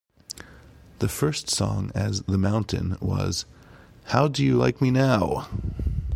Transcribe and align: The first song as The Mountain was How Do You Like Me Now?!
The 0.97 1.07
first 1.07 1.47
song 1.47 1.91
as 1.93 2.21
The 2.23 2.39
Mountain 2.39 2.97
was 2.99 3.45
How 4.05 4.27
Do 4.27 4.43
You 4.43 4.55
Like 4.57 4.81
Me 4.81 4.89
Now?! 4.89 5.47